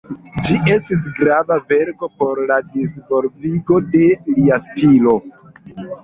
[0.45, 5.15] Ĝi estas grava verko por la disvolvigo de lia stilo.